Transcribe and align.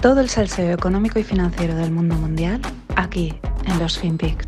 Todo 0.00 0.20
el 0.20 0.28
salseo 0.28 0.72
económico 0.72 1.18
y 1.18 1.24
financiero 1.24 1.74
del 1.74 1.90
mundo 1.90 2.14
mundial 2.14 2.60
aquí 2.94 3.34
en 3.66 3.78
los 3.80 3.98
FinPix. 3.98 4.46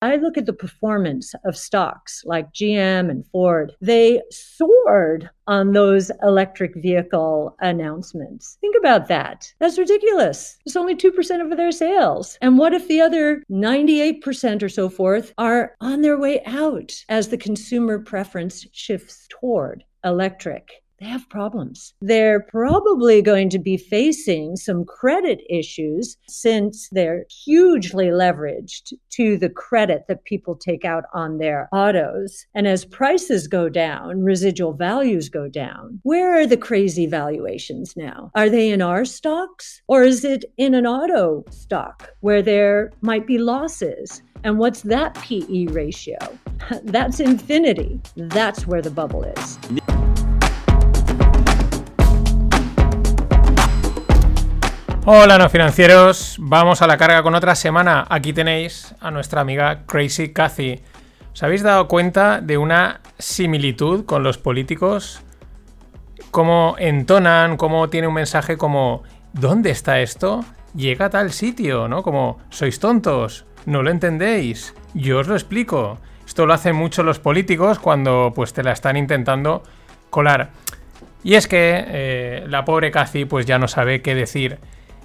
I 0.00 0.16
look 0.16 0.38
at 0.38 0.46
the 0.46 0.52
performance 0.52 1.34
of 1.44 1.56
stocks 1.56 2.22
like 2.24 2.52
GM 2.52 3.10
and 3.10 3.26
Ford. 3.26 3.72
They 3.80 4.22
soared 4.30 5.28
on 5.48 5.72
those 5.72 6.12
electric 6.22 6.74
vehicle 6.76 7.56
announcements. 7.60 8.58
Think 8.60 8.76
about 8.78 9.08
that. 9.08 9.52
That's 9.58 9.78
ridiculous. 9.78 10.58
It's 10.64 10.76
only 10.76 10.94
2% 10.94 11.40
of 11.40 11.56
their 11.56 11.72
sales. 11.72 12.38
And 12.40 12.58
what 12.58 12.74
if 12.74 12.86
the 12.86 13.00
other 13.00 13.42
98% 13.50 14.62
or 14.62 14.68
so 14.68 14.88
forth 14.88 15.32
are 15.36 15.74
on 15.80 16.02
their 16.02 16.18
way 16.18 16.44
out 16.46 16.92
as 17.08 17.28
the 17.28 17.38
consumer 17.38 17.98
preference 17.98 18.66
shifts 18.72 19.26
toward 19.30 19.84
electric? 20.04 20.82
They 21.02 21.08
have 21.08 21.28
problems. 21.28 21.94
They're 22.00 22.38
probably 22.38 23.22
going 23.22 23.50
to 23.50 23.58
be 23.58 23.76
facing 23.76 24.54
some 24.54 24.84
credit 24.84 25.40
issues 25.50 26.16
since 26.28 26.88
they're 26.92 27.24
hugely 27.44 28.06
leveraged 28.06 28.92
to 29.14 29.36
the 29.36 29.48
credit 29.48 30.04
that 30.06 30.24
people 30.24 30.54
take 30.54 30.84
out 30.84 31.04
on 31.12 31.38
their 31.38 31.68
autos. 31.72 32.46
And 32.54 32.68
as 32.68 32.84
prices 32.84 33.48
go 33.48 33.68
down, 33.68 34.22
residual 34.22 34.74
values 34.74 35.28
go 35.28 35.48
down. 35.48 35.98
Where 36.04 36.38
are 36.38 36.46
the 36.46 36.56
crazy 36.56 37.06
valuations 37.06 37.96
now? 37.96 38.30
Are 38.36 38.48
they 38.48 38.70
in 38.70 38.80
our 38.80 39.04
stocks 39.04 39.82
or 39.88 40.04
is 40.04 40.24
it 40.24 40.44
in 40.56 40.72
an 40.72 40.86
auto 40.86 41.44
stock 41.50 42.12
where 42.20 42.42
there 42.42 42.92
might 43.00 43.26
be 43.26 43.38
losses? 43.38 44.22
And 44.44 44.58
what's 44.58 44.82
that 44.82 45.14
PE 45.14 45.66
ratio? 45.66 46.18
That's 46.84 47.18
infinity. 47.18 48.00
That's 48.16 48.68
where 48.68 48.82
the 48.82 48.90
bubble 48.90 49.24
is. 49.24 49.58
Hola 55.04 55.36
no 55.36 55.50
financieros, 55.50 56.36
vamos 56.38 56.80
a 56.80 56.86
la 56.86 56.96
carga 56.96 57.24
con 57.24 57.34
otra 57.34 57.56
semana. 57.56 58.06
Aquí 58.08 58.32
tenéis 58.32 58.94
a 59.00 59.10
nuestra 59.10 59.40
amiga 59.40 59.82
Crazy 59.84 60.32
Cathy. 60.32 60.80
¿Os 61.32 61.42
habéis 61.42 61.64
dado 61.64 61.88
cuenta 61.88 62.40
de 62.40 62.56
una 62.56 63.00
similitud 63.18 64.04
con 64.04 64.22
los 64.22 64.38
políticos? 64.38 65.20
Cómo 66.30 66.76
entonan, 66.78 67.56
cómo 67.56 67.90
tiene 67.90 68.06
un 68.06 68.14
mensaje 68.14 68.56
como 68.56 69.02
¿dónde 69.32 69.70
está 69.70 70.00
esto? 70.00 70.44
Llega 70.72 71.06
a 71.06 71.10
tal 71.10 71.32
sitio, 71.32 71.88
¿no? 71.88 72.04
Como 72.04 72.38
sois 72.50 72.78
tontos, 72.78 73.44
no 73.66 73.82
lo 73.82 73.90
entendéis, 73.90 74.72
yo 74.94 75.18
os 75.18 75.26
lo 75.26 75.34
explico. 75.34 75.98
Esto 76.24 76.46
lo 76.46 76.54
hacen 76.54 76.76
mucho 76.76 77.02
los 77.02 77.18
políticos 77.18 77.80
cuando 77.80 78.30
pues 78.32 78.52
te 78.52 78.62
la 78.62 78.70
están 78.70 78.96
intentando 78.96 79.64
colar. 80.10 80.50
Y 81.24 81.34
es 81.34 81.48
que 81.48 81.84
eh, 81.88 82.44
la 82.46 82.64
pobre 82.64 82.92
Cathy 82.92 83.24
pues 83.24 83.46
ya 83.46 83.58
no 83.58 83.66
sabe 83.66 84.00
qué 84.00 84.14
decir. 84.14 84.60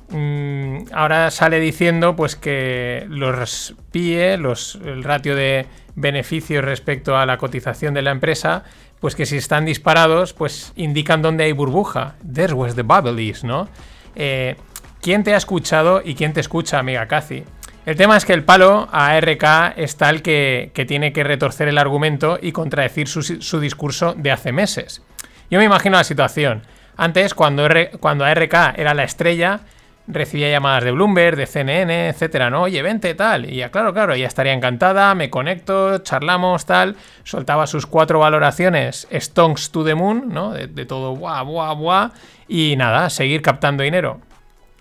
Mm, 0.10 0.86
ahora 0.94 1.32
sale 1.32 1.60
diciendo 1.60 2.16
pues 2.16 2.36
que 2.36 3.06
los 3.10 3.76
PIE, 3.92 4.38
los, 4.38 4.76
el 4.76 5.04
ratio 5.04 5.36
de 5.36 5.66
beneficios 5.96 6.64
respecto 6.64 7.18
a 7.18 7.26
la 7.26 7.38
cotización 7.38 7.94
de 7.94 8.02
la 8.02 8.12
empresa, 8.12 8.64
pues 9.00 9.16
que 9.16 9.26
si 9.26 9.38
están 9.38 9.66
disparados, 9.66 10.34
pues 10.34 10.72
indican 10.76 11.22
dónde 11.22 11.44
hay 11.44 11.52
burbuja. 11.52 12.16
There's 12.34 12.54
where 12.54 12.74
the 12.74 12.84
bubble 12.84 13.22
is, 13.22 13.44
¿no? 13.44 13.68
Eh, 14.16 14.56
¿Quién 15.02 15.24
te 15.24 15.34
ha 15.34 15.38
escuchado 15.38 16.02
y 16.04 16.16
quién 16.16 16.34
te 16.34 16.40
escucha, 16.40 16.80
amiga 16.80 17.08
Cathy? 17.08 17.44
El 17.86 17.96
tema 17.96 18.18
es 18.18 18.26
que 18.26 18.34
el 18.34 18.44
palo 18.44 18.90
a 18.92 19.12
ARK 19.12 19.78
es 19.78 19.96
tal 19.96 20.22
que, 20.22 20.72
tiene 20.88 21.14
que 21.14 21.24
retorcer 21.24 21.68
el 21.68 21.78
argumento 21.78 22.38
y 22.42 22.52
contradecir 22.52 23.08
su, 23.08 23.22
su, 23.22 23.60
discurso 23.60 24.14
de 24.14 24.32
hace 24.32 24.52
meses. 24.52 25.02
Yo 25.50 25.60
me 25.60 25.66
imagino 25.66 25.96
la 25.96 26.04
situación. 26.04 26.64
Antes, 26.98 27.34
cuando, 27.34 27.66
R, 27.66 27.92
cuando 28.00 28.26
ARK 28.26 28.74
era 28.76 28.94
la 28.94 29.04
estrella, 29.04 29.62
recibía 30.08 30.50
llamadas 30.50 30.84
de 30.84 30.92
Bloomberg, 30.92 31.36
de 31.36 31.46
CNN, 31.46 32.10
etcétera, 32.10 32.50
¿no? 32.50 32.64
Oye, 32.64 32.82
vente, 32.82 33.14
tal. 33.14 33.52
Y 33.52 33.58
ya, 33.58 33.72
claro, 33.72 33.94
claro, 33.94 34.14
ella 34.14 34.28
estaría 34.28 34.54
encantada, 34.54 35.14
me 35.16 35.30
conecto, 35.30 36.00
charlamos, 36.00 36.66
tal. 36.66 36.96
Soltaba 37.24 37.68
sus 37.68 37.86
cuatro 37.86 38.20
valoraciones, 38.20 39.08
Stonks 39.12 39.72
to 39.72 39.84
the 39.84 39.96
Moon, 39.96 40.30
¿no? 40.30 40.52
De, 40.52 40.86
todo, 40.86 41.16
buah, 41.16 41.44
buah, 41.44 41.74
buah. 41.74 42.12
Y 42.48 42.76
nada, 42.78 43.10
seguir 43.10 43.42
captando 43.42 43.84
dinero. 43.84 44.22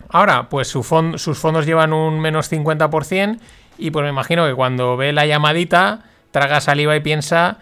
Ahora, 0.09 0.47
pues 0.49 0.69
sus 0.69 0.87
fondos 0.87 1.65
llevan 1.65 1.91
un 1.91 2.19
menos 2.19 2.51
50%. 2.51 3.39
Y 3.77 3.91
pues 3.91 4.03
me 4.03 4.09
imagino 4.09 4.47
que 4.47 4.55
cuando 4.55 4.97
ve 4.97 5.13
la 5.13 5.25
llamadita, 5.25 5.99
traga 6.31 6.61
saliva 6.61 6.95
y 6.95 7.01
piensa, 7.01 7.57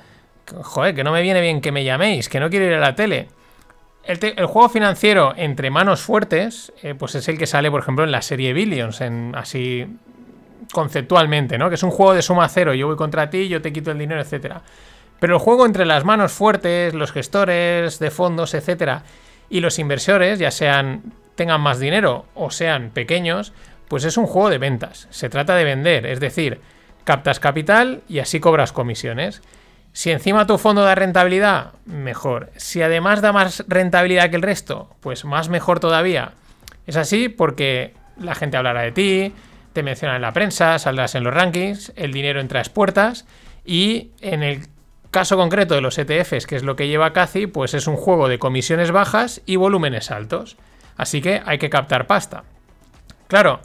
joder, 0.61 0.95
que 0.95 1.03
no 1.03 1.11
me 1.11 1.21
viene 1.21 1.41
bien 1.41 1.59
que 1.59 1.71
me 1.71 1.83
llaméis, 1.83 2.29
que 2.29 2.39
no 2.39 2.49
quiero 2.49 2.65
ir 2.65 2.73
a 2.73 2.79
la 2.79 2.95
tele. 2.95 3.27
El, 4.05 4.45
juego 4.45 4.69
financiero 4.69 5.33
entre 5.35 5.69
manos 5.69 6.01
fuertes, 6.01 6.71
eh, 6.83 6.93
pues 6.93 7.15
es 7.15 7.27
el 7.27 7.37
que 7.37 7.47
sale, 7.47 7.71
por 7.71 7.81
ejemplo, 7.81 8.03
en 8.03 8.11
la 8.11 8.21
serie 8.21 8.53
Billions, 8.53 9.01
en, 9.01 9.33
así 9.35 9.85
conceptualmente, 10.71 11.57
¿no? 11.57 11.69
Que 11.69 11.75
es 11.75 11.83
un 11.83 11.91
juego 11.91 12.13
de 12.13 12.21
suma 12.21 12.47
cero, 12.49 12.73
yo 12.73 12.87
voy 12.87 12.95
contra 12.95 13.29
ti, 13.29 13.47
yo 13.47 13.61
te 13.61 13.73
quito 13.73 13.91
el 13.91 13.97
dinero, 13.97 14.21
etcétera. 14.21 14.61
Pero 15.19 15.35
el 15.35 15.39
juego 15.39 15.65
entre 15.65 15.85
las 15.85 16.03
manos 16.03 16.33
fuertes, 16.33 16.93
los 16.93 17.11
gestores 17.11 17.99
de 17.99 18.11
fondos, 18.11 18.53
etcétera, 18.53 19.03
y 19.49 19.59
los 19.59 19.79
inversores, 19.79 20.39
ya 20.39 20.51
sean 20.51 21.13
tengan 21.35 21.61
más 21.61 21.79
dinero 21.79 22.25
o 22.33 22.49
sean 22.49 22.89
pequeños, 22.91 23.53
pues 23.87 24.03
es 24.05 24.17
un 24.17 24.25
juego 24.25 24.49
de 24.49 24.57
ventas. 24.57 25.07
Se 25.11 25.29
trata 25.29 25.55
de 25.55 25.63
vender, 25.63 26.05
es 26.05 26.19
decir, 26.19 26.59
captas 27.03 27.39
capital 27.39 28.01
y 28.07 28.19
así 28.19 28.39
cobras 28.39 28.71
comisiones. 28.71 29.41
Si 29.95 30.11
encima 30.11 30.45
tu 30.45 30.57
fondo 30.57 30.83
da 30.83 30.93
rentabilidad, 30.93 31.71
mejor. 31.85 32.51
Si 32.57 32.81
además 32.81 33.21
da 33.21 33.31
más 33.31 33.63
rentabilidad 33.69 34.29
que 34.29 34.35
el 34.35 34.41
resto, 34.41 34.93
pues 34.99 35.23
más 35.23 35.47
mejor 35.47 35.79
todavía. 35.79 36.33
Es 36.85 36.97
así 36.97 37.29
porque 37.29 37.93
la 38.19 38.35
gente 38.35 38.57
hablará 38.57 38.81
de 38.81 38.91
ti, 38.91 39.33
te 39.71 39.83
menciona 39.83 40.17
en 40.17 40.21
la 40.21 40.33
prensa, 40.33 40.77
saldrás 40.79 41.15
en 41.15 41.23
los 41.23 41.33
rankings, 41.33 41.93
el 41.95 42.11
dinero 42.11 42.41
entra 42.41 42.59
a 42.59 42.63
puertas 42.65 43.25
y 43.63 44.11
en 44.19 44.43
el 44.43 44.67
caso 45.11 45.37
concreto 45.37 45.75
de 45.75 45.81
los 45.81 45.97
ETFs, 45.97 46.45
que 46.45 46.57
es 46.57 46.63
lo 46.63 46.75
que 46.75 46.89
lleva 46.89 47.13
Cathy, 47.13 47.47
pues 47.47 47.73
es 47.73 47.87
un 47.87 47.95
juego 47.95 48.27
de 48.27 48.37
comisiones 48.37 48.91
bajas 48.91 49.41
y 49.45 49.55
volúmenes 49.55 50.11
altos. 50.11 50.57
Así 50.97 51.21
que 51.21 51.41
hay 51.45 51.57
que 51.57 51.69
captar 51.69 52.05
pasta. 52.05 52.43
Claro, 53.27 53.61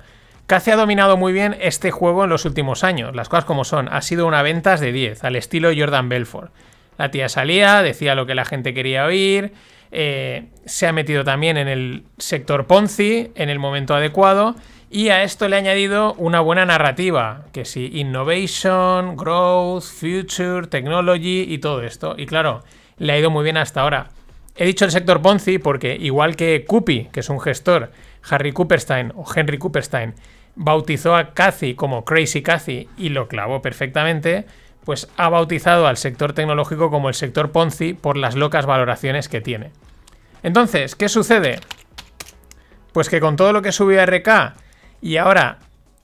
Cathy 0.50 0.72
ha 0.72 0.76
dominado 0.76 1.16
muy 1.16 1.32
bien 1.32 1.56
este 1.60 1.92
juego 1.92 2.24
en 2.24 2.30
los 2.30 2.44
últimos 2.44 2.82
años, 2.82 3.14
las 3.14 3.28
cosas 3.28 3.44
como 3.44 3.62
son, 3.62 3.88
ha 3.88 4.02
sido 4.02 4.26
una 4.26 4.42
ventas 4.42 4.80
de 4.80 4.90
10, 4.90 5.22
al 5.22 5.36
estilo 5.36 5.70
Jordan 5.72 6.08
Belfort. 6.08 6.52
La 6.98 7.12
tía 7.12 7.28
salía, 7.28 7.82
decía 7.82 8.16
lo 8.16 8.26
que 8.26 8.34
la 8.34 8.44
gente 8.44 8.74
quería 8.74 9.04
oír, 9.04 9.52
eh, 9.92 10.48
se 10.64 10.88
ha 10.88 10.92
metido 10.92 11.22
también 11.22 11.56
en 11.56 11.68
el 11.68 12.02
sector 12.18 12.66
Ponzi 12.66 13.30
en 13.36 13.48
el 13.48 13.60
momento 13.60 13.94
adecuado 13.94 14.56
y 14.90 15.10
a 15.10 15.22
esto 15.22 15.48
le 15.48 15.54
ha 15.54 15.60
añadido 15.60 16.14
una 16.14 16.40
buena 16.40 16.66
narrativa, 16.66 17.44
que 17.52 17.64
sí, 17.64 17.88
innovation, 17.94 19.16
growth, 19.16 19.84
future, 19.84 20.66
technology 20.66 21.42
y 21.42 21.58
todo 21.58 21.80
esto. 21.84 22.16
Y 22.18 22.26
claro, 22.26 22.64
le 22.98 23.12
ha 23.12 23.18
ido 23.20 23.30
muy 23.30 23.44
bien 23.44 23.56
hasta 23.56 23.82
ahora. 23.82 24.08
He 24.56 24.66
dicho 24.66 24.84
el 24.84 24.90
sector 24.90 25.22
Ponzi 25.22 25.58
porque 25.58 25.94
igual 25.94 26.34
que 26.34 26.64
Cupi, 26.66 27.04
que 27.12 27.20
es 27.20 27.28
un 27.30 27.38
gestor, 27.38 27.92
Harry 28.28 28.50
Cooperstein 28.50 29.12
o 29.14 29.24
Henry 29.32 29.58
Cooperstein, 29.58 30.14
bautizó 30.62 31.16
a 31.16 31.32
Cathy 31.32 31.74
como 31.74 32.04
Crazy 32.04 32.42
Cathy 32.42 32.86
y 32.98 33.08
lo 33.08 33.28
clavó 33.28 33.62
perfectamente, 33.62 34.44
pues 34.84 35.08
ha 35.16 35.30
bautizado 35.30 35.86
al 35.86 35.96
sector 35.96 36.34
tecnológico 36.34 36.90
como 36.90 37.08
el 37.08 37.14
sector 37.14 37.50
Ponzi 37.50 37.94
por 37.94 38.18
las 38.18 38.34
locas 38.34 38.66
valoraciones 38.66 39.30
que 39.30 39.40
tiene. 39.40 39.70
Entonces, 40.42 40.96
¿qué 40.96 41.08
sucede? 41.08 41.60
Pues 42.92 43.08
que 43.08 43.20
con 43.20 43.36
todo 43.36 43.54
lo 43.54 43.62
que 43.62 43.72
subió 43.72 44.04
RK 44.04 44.28
y 45.00 45.16
ahora 45.16 45.60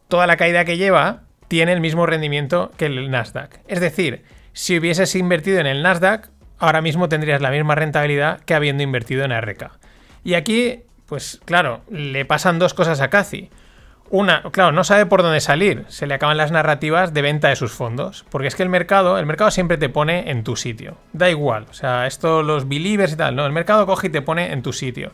toda 0.09 0.27
la 0.27 0.39
caída 0.39 0.65
que 0.65 0.79
lleva, 0.79 1.25
tiene 1.49 1.75
el 1.75 1.83
mismo 1.83 2.07
rendimiento 2.07 2.73
que 2.79 2.87
el 2.87 3.11
Nasdaq. 3.11 3.61
Es 3.69 3.81
decir, 3.81 4.25
si 4.55 4.79
hubieses 4.79 5.15
invertido 5.17 5.59
en 5.59 5.67
el 5.67 5.83
Nasdaq, 5.83 6.31
ahora 6.59 6.81
mismo 6.81 7.11
tendrías 7.11 7.43
la 7.43 7.51
misma 7.51 7.75
rentabilidad 7.75 8.41
que 8.41 8.55
habiendo 8.55 8.83
invertido 8.83 9.23
en 9.23 9.39
RK. 9.39 9.71
Y 10.25 10.33
aquí, 10.33 10.81
pues 11.05 11.43
claro, 11.45 11.83
le 11.91 12.25
pasan 12.25 12.59
dos 12.59 12.73
cosas 12.73 13.03
a 13.03 13.11
Cathy. 13.11 13.51
Una, 14.09 14.43
claro, 14.53 14.73
no 14.73 14.85
sabe 14.85 15.07
por 15.07 15.23
dónde 15.23 15.41
salir. 15.41 15.85
Se 15.89 16.07
le 16.07 16.15
acaban 16.15 16.37
las 16.37 16.53
narrativas 16.53 17.13
de 17.13 17.23
venta 17.23 17.49
de 17.49 17.57
sus 17.57 17.73
fondos. 17.73 18.25
Porque 18.31 18.49
es 18.49 18.55
que 18.55 18.63
el 18.63 18.69
mercado, 18.69 19.19
el 19.19 19.27
mercado 19.27 19.51
siempre 19.51 19.79
te 19.79 19.89
pone 19.89 20.31
en 20.31 20.45
tu 20.45 20.57
sitio. 20.57 20.97
Da 21.13 21.29
igual. 21.29 21.67
O 21.71 21.75
sea, 21.75 22.07
esto, 22.07 22.43
los 22.43 22.69
believers 22.69 23.13
y 23.13 23.17
tal, 23.17 23.35
no. 23.35 23.45
El 23.45 23.53
mercado 23.53 23.87
coge 23.87 24.07
y 24.07 24.11
te 24.11 24.23
pone 24.23 24.53
en 24.53 24.63
tu 24.63 24.73
sitio. 24.73 25.13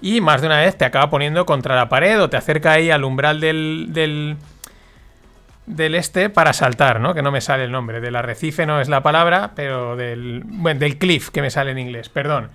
Y 0.00 0.20
más 0.22 0.40
de 0.40 0.46
una 0.46 0.60
vez 0.60 0.76
te 0.78 0.86
acaba 0.86 1.10
poniendo 1.10 1.44
contra 1.44 1.76
la 1.76 1.88
pared 1.90 2.20
o 2.22 2.30
te 2.30 2.38
acerca 2.38 2.72
ahí 2.72 2.90
al 2.90 3.04
umbral 3.04 3.40
del, 3.40 3.88
del, 3.90 4.36
del 5.66 5.94
este 5.94 6.30
para 6.30 6.54
saltar, 6.54 7.00
¿no? 7.00 7.12
Que 7.12 7.20
no 7.20 7.30
me 7.30 7.42
sale 7.42 7.64
el 7.64 7.72
nombre. 7.72 8.00
Del 8.00 8.16
arrecife 8.16 8.64
no 8.64 8.80
es 8.80 8.88
la 8.88 9.02
palabra, 9.02 9.52
pero 9.54 9.96
del, 9.96 10.42
bueno, 10.46 10.80
del 10.80 10.96
cliff 10.96 11.28
que 11.28 11.42
me 11.42 11.50
sale 11.50 11.72
en 11.72 11.78
inglés, 11.78 12.08
perdón. 12.08 12.48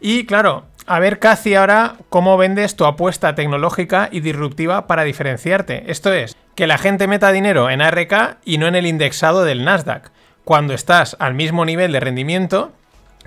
Y 0.00 0.26
claro, 0.26 0.66
a 0.88 0.98
ver 1.00 1.18
casi 1.18 1.54
ahora 1.54 1.96
cómo 2.08 2.38
vendes 2.38 2.74
tu 2.74 2.86
apuesta 2.86 3.34
tecnológica 3.34 4.08
y 4.10 4.20
disruptiva 4.20 4.86
para 4.86 5.04
diferenciarte. 5.04 5.90
Esto 5.90 6.12
es, 6.12 6.36
que 6.54 6.66
la 6.66 6.78
gente 6.78 7.06
meta 7.06 7.30
dinero 7.30 7.68
en 7.68 7.82
ARK 7.82 8.38
y 8.44 8.56
no 8.56 8.66
en 8.66 8.74
el 8.74 8.86
indexado 8.86 9.44
del 9.44 9.64
Nasdaq. 9.64 10.10
Cuando 10.44 10.72
estás 10.72 11.14
al 11.20 11.34
mismo 11.34 11.66
nivel 11.66 11.92
de 11.92 12.00
rendimiento 12.00 12.72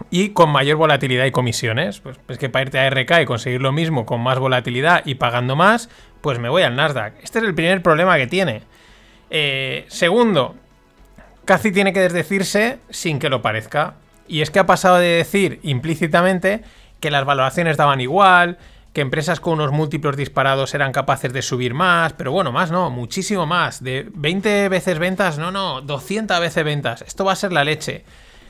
y 0.09 0.29
con 0.29 0.49
mayor 0.49 0.77
volatilidad 0.77 1.25
y 1.25 1.31
comisiones. 1.31 1.99
Pues 1.99 2.19
es 2.27 2.37
que 2.39 2.49
para 2.49 2.63
irte 2.63 2.79
a 2.79 2.89
RK 2.89 3.21
y 3.21 3.25
conseguir 3.25 3.61
lo 3.61 3.71
mismo 3.71 4.07
con 4.07 4.21
más 4.21 4.39
volatilidad 4.39 5.03
y 5.05 5.15
pagando 5.15 5.55
más, 5.55 5.89
pues 6.21 6.39
me 6.39 6.49
voy 6.49 6.63
al 6.63 6.75
Nasdaq. 6.75 7.13
Este 7.21 7.39
es 7.39 7.45
el 7.45 7.53
primer 7.53 7.83
problema 7.83 8.17
que 8.17 8.25
tiene. 8.25 8.63
Eh, 9.29 9.85
segundo, 9.87 10.55
casi 11.45 11.71
tiene 11.71 11.93
que 11.93 11.99
desdecirse 11.99 12.79
sin 12.89 13.19
que 13.19 13.29
lo 13.29 13.43
parezca. 13.43 13.95
Y 14.27 14.41
es 14.41 14.49
que 14.49 14.59
ha 14.59 14.65
pasado 14.65 14.97
de 14.97 15.07
decir 15.07 15.59
implícitamente 15.61 16.63
que 17.01 17.12
las 17.12 17.25
valoraciones 17.25 17.75
daban 17.75 18.00
igual, 18.00 18.57
que 18.94 19.01
empresas 19.01 19.39
con 19.39 19.53
unos 19.53 19.71
múltiplos 19.71 20.15
disparados 20.15 20.74
eran 20.74 20.92
capaces 20.92 21.33
de 21.33 21.42
subir 21.42 21.74
más, 21.74 22.13
pero 22.13 22.31
bueno, 22.31 22.51
más 22.51 22.71
no, 22.71 22.89
muchísimo 22.89 23.45
más. 23.45 23.83
De 23.83 24.07
20 24.13 24.69
veces 24.69 25.00
ventas, 25.00 25.38
no, 25.38 25.51
no, 25.51 25.81
200 25.81 26.39
veces 26.39 26.63
ventas. 26.63 27.01
Esto 27.01 27.25
va 27.25 27.33
a 27.33 27.38
ser 27.38 27.51
la 27.51 27.63
leche. 27.63 28.06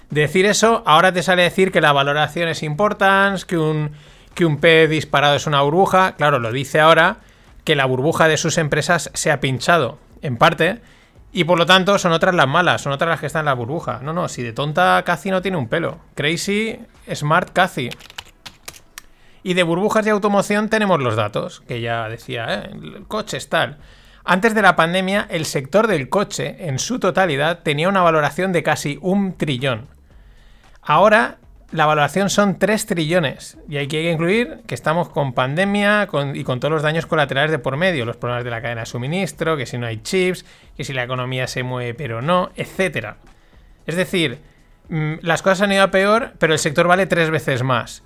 Decir 0.10 0.46
eso, 0.46 0.84
ahora 0.86 1.14
te 1.14 1.24
sale 1.24 1.44
decir 1.44 1.72
que 1.72 1.80
la 1.80 1.94
valoración 1.94 2.50
es 2.50 2.64
importante, 2.64 3.46
que 3.48 3.58
un, 3.58 3.92
que 4.34 4.46
un 4.46 4.58
P 4.58 4.88
disparado 4.88 5.36
es 5.36 5.48
una 5.48 5.62
burbuja. 5.62 6.16
Claro, 6.18 6.40
lo 6.40 6.52
dice 6.52 6.80
ahora 6.80 7.18
que 7.64 7.76
la 7.76 7.86
burbuja 7.86 8.28
de 8.28 8.38
sus 8.38 8.58
empresas 8.58 9.12
se 9.14 9.32
ha 9.32 9.40
pinchado, 9.40 10.00
en 10.22 10.38
parte, 10.38 10.82
y 11.32 11.44
por 11.44 11.58
lo 11.58 11.66
tanto 11.66 11.98
son 11.98 12.12
otras 12.12 12.36
las 12.36 12.48
malas, 12.48 12.82
son 12.82 12.92
otras 12.92 13.10
las 13.10 13.20
que 13.20 13.28
están 13.28 13.42
en 13.42 13.46
la 13.46 13.54
burbuja. 13.54 14.00
No, 14.02 14.12
no, 14.12 14.28
si 14.28 14.42
de 14.42 14.54
tonta 14.54 15.02
Cathy 15.06 15.30
no 15.32 15.42
tiene 15.42 15.58
un 15.58 15.70
pelo. 15.70 16.00
Crazy, 16.16 16.80
Smart 17.14 17.52
Cathy. 17.54 17.90
Y 19.44 19.54
de 19.56 19.64
burbujas 19.64 20.06
de 20.06 20.12
automoción 20.12 20.70
tenemos 20.70 21.00
los 21.00 21.16
datos, 21.16 21.62
que 21.68 21.82
ya 21.82 22.08
decía, 22.10 22.46
¿eh? 22.54 22.70
el 22.72 23.06
coche 23.08 23.38
es 23.38 23.50
tal. 23.50 23.78
Antes 24.24 24.54
de 24.54 24.62
la 24.62 24.76
pandemia, 24.76 25.28
el 25.30 25.46
sector 25.46 25.88
del 25.88 26.10
coche, 26.10 26.68
en 26.68 26.78
su 26.78 27.00
totalidad, 27.00 27.60
tenía 27.64 27.90
una 27.90 28.04
valoración 28.04 28.52
de 28.52 28.62
casi 28.62 29.00
un 29.02 29.36
trillón. 29.36 29.88
Ahora, 30.84 31.38
la 31.72 31.86
valoración 31.86 32.30
son 32.30 32.60
3 32.60 32.86
trillones. 32.86 33.58
Y 33.68 33.78
hay 33.78 33.88
que 33.88 34.12
incluir 34.12 34.60
que 34.68 34.76
estamos 34.76 35.10
con 35.10 35.34
pandemia 35.34 36.08
y 36.34 36.44
con 36.44 36.60
todos 36.60 36.72
los 36.72 36.84
daños 36.84 37.06
colaterales 37.06 37.50
de 37.50 37.60
por 37.60 37.78
medio, 37.78 38.06
los 38.06 38.18
problemas 38.18 38.44
de 38.44 38.52
la 38.52 38.62
cadena 38.62 38.82
de 38.82 38.86
suministro, 38.86 39.58
que 39.58 39.66
si 39.66 39.78
no 39.78 39.88
hay 39.88 40.02
chips, 40.02 40.46
que 40.76 40.84
si 40.84 40.94
la 40.94 41.04
economía 41.04 41.48
se 41.48 41.64
mueve 41.64 41.94
pero 41.94 42.22
no, 42.22 42.52
etc. 42.56 43.16
Es 43.88 43.96
decir, 43.96 44.40
mm, 44.90 45.16
las 45.22 45.42
cosas 45.42 45.62
han 45.62 45.72
ido 45.72 45.84
a 45.84 45.92
peor, 45.92 46.34
pero 46.38 46.54
el 46.54 46.60
sector 46.60 46.88
vale 46.88 47.06
tres 47.06 47.30
veces 47.30 47.64
más. 47.64 48.04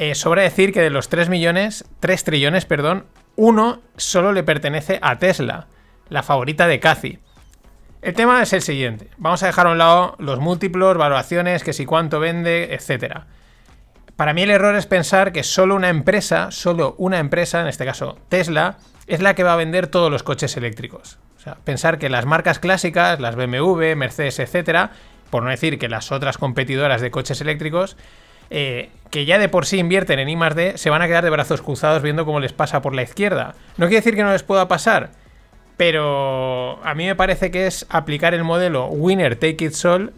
Eh, 0.00 0.14
sobra 0.14 0.42
decir 0.42 0.72
que 0.72 0.80
de 0.80 0.90
los 0.90 1.08
3 1.08 1.28
millones, 1.28 1.84
3 1.98 2.22
trillones, 2.22 2.66
perdón, 2.66 3.06
uno 3.34 3.80
solo 3.96 4.32
le 4.32 4.44
pertenece 4.44 5.00
a 5.02 5.18
Tesla, 5.18 5.66
la 6.08 6.22
favorita 6.22 6.68
de 6.68 6.78
Cathy. 6.78 7.18
El 8.00 8.14
tema 8.14 8.40
es 8.40 8.52
el 8.52 8.62
siguiente. 8.62 9.08
Vamos 9.16 9.42
a 9.42 9.46
dejar 9.46 9.66
a 9.66 9.72
un 9.72 9.78
lado 9.78 10.14
los 10.20 10.38
múltiplos, 10.38 10.96
valoraciones, 10.96 11.64
que 11.64 11.72
si 11.72 11.84
cuánto 11.84 12.20
vende, 12.20 12.74
etc. 12.74 13.22
Para 14.14 14.34
mí 14.34 14.42
el 14.42 14.52
error 14.52 14.76
es 14.76 14.86
pensar 14.86 15.32
que 15.32 15.42
solo 15.42 15.74
una 15.74 15.88
empresa, 15.88 16.52
solo 16.52 16.94
una 16.98 17.18
empresa, 17.18 17.60
en 17.60 17.66
este 17.66 17.84
caso 17.84 18.20
Tesla, 18.28 18.78
es 19.08 19.20
la 19.20 19.34
que 19.34 19.42
va 19.42 19.54
a 19.54 19.56
vender 19.56 19.88
todos 19.88 20.12
los 20.12 20.22
coches 20.22 20.56
eléctricos. 20.56 21.18
O 21.38 21.40
sea, 21.40 21.56
pensar 21.64 21.98
que 21.98 22.08
las 22.08 22.24
marcas 22.24 22.60
clásicas, 22.60 23.18
las 23.18 23.34
BMW, 23.34 23.96
Mercedes, 23.96 24.38
etc., 24.38 24.90
por 25.28 25.42
no 25.42 25.50
decir 25.50 25.76
que 25.76 25.88
las 25.88 26.12
otras 26.12 26.38
competidoras 26.38 27.00
de 27.00 27.10
coches 27.10 27.40
eléctricos, 27.40 27.96
eh, 28.50 28.90
que 29.10 29.24
ya 29.24 29.38
de 29.38 29.48
por 29.48 29.66
sí 29.66 29.78
invierten 29.78 30.18
en 30.18 30.28
I 30.28 30.38
se 30.74 30.90
van 30.90 31.02
a 31.02 31.06
quedar 31.06 31.24
de 31.24 31.30
brazos 31.30 31.62
cruzados 31.62 32.02
viendo 32.02 32.24
cómo 32.24 32.40
les 32.40 32.52
pasa 32.52 32.82
por 32.82 32.94
la 32.94 33.02
izquierda. 33.02 33.54
No 33.76 33.86
quiere 33.86 33.96
decir 33.96 34.16
que 34.16 34.22
no 34.22 34.32
les 34.32 34.42
pueda 34.42 34.68
pasar, 34.68 35.10
pero 35.76 36.80
a 36.84 36.94
mí 36.94 37.06
me 37.06 37.14
parece 37.14 37.50
que 37.50 37.66
es 37.66 37.86
aplicar 37.88 38.34
el 38.34 38.44
modelo 38.44 38.86
winner 38.86 39.36
take 39.36 39.64
it 39.64 39.84
all, 39.84 40.12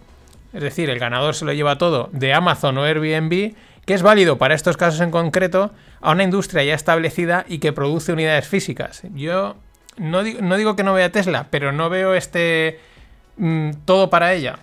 es 0.53 0.63
decir, 0.63 0.91
el 0.91 0.99
ganador 0.99 1.35
se 1.35 1.45
lo 1.45 1.53
lleva 1.53 1.79
todo 1.79 2.09
de 2.13 2.35
Amazon 2.35 2.79
o 2.79 2.85
Airbnb, 2.85 3.55
que 3.85 3.95
es 3.95 4.03
válido 4.03 4.39
para 4.39 4.55
estos 4.55 4.77
casos 4.77 5.01
en 5.01 5.11
concreto 5.11 5.73
a 6.01 6.13
una 6.13 6.25
industria 6.25 6.65
ya 6.65 6.75
establecida 6.75 7.45
y 7.49 7.59
que 7.59 7.73
produce 7.73 8.13
unidades 8.13 8.49
físicas. 8.49 9.03
Yo 9.15 9.57
no 9.97 10.23
digo, 10.23 10.77
que 10.77 10.83
no 10.83 10.95
vea 10.95 11.13
Tesla, 11.13 11.47
pero 11.51 11.73
no 11.73 11.91
veo 11.91 12.15
este 12.15 12.81
mm, 13.37 13.71
todo 13.85 14.11
para 14.11 14.33
ella. 14.33 14.61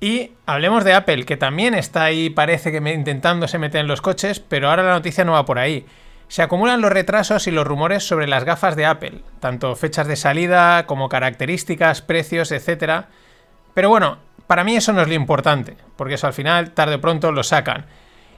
Y 0.00 0.32
hablemos 0.46 0.82
de 0.84 0.94
Apple, 0.94 1.26
que 1.26 1.36
también 1.36 1.74
está 1.74 2.04
ahí, 2.04 2.30
parece 2.30 2.72
que 2.72 2.78
intentándose 2.78 3.58
meter 3.58 3.82
en 3.82 3.86
los 3.86 4.00
coches, 4.00 4.40
pero 4.40 4.70
ahora 4.70 4.82
la 4.82 4.94
noticia 4.94 5.24
no 5.26 5.32
va 5.32 5.44
por 5.44 5.58
ahí. 5.58 5.84
Se 6.28 6.42
acumulan 6.42 6.80
los 6.80 6.92
retrasos 6.92 7.46
y 7.46 7.50
los 7.50 7.66
rumores 7.66 8.04
sobre 8.06 8.26
las 8.26 8.44
gafas 8.44 8.76
de 8.76 8.86
Apple, 8.86 9.20
tanto 9.40 9.76
fechas 9.76 10.06
de 10.06 10.16
salida 10.16 10.86
como 10.86 11.10
características, 11.10 12.00
precios, 12.00 12.50
etc. 12.50 13.06
Pero 13.74 13.90
bueno, 13.90 14.18
para 14.46 14.64
mí 14.64 14.74
eso 14.74 14.94
no 14.94 15.02
es 15.02 15.08
lo 15.08 15.14
importante, 15.14 15.76
porque 15.96 16.14
eso 16.14 16.26
al 16.26 16.32
final, 16.32 16.70
tarde 16.70 16.94
o 16.94 17.00
pronto, 17.00 17.30
lo 17.30 17.42
sacan. 17.42 17.84